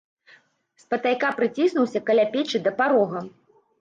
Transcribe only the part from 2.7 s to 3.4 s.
парога.